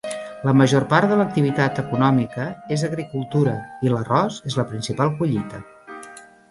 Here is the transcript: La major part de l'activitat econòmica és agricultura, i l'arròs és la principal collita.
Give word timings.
La 0.47 0.53
major 0.61 0.85
part 0.93 1.11
de 1.11 1.17
l'activitat 1.19 1.81
econòmica 1.83 2.47
és 2.77 2.87
agricultura, 2.89 3.55
i 3.89 3.93
l'arròs 3.95 4.43
és 4.53 4.61
la 4.63 4.69
principal 4.73 5.19
collita. 5.21 5.63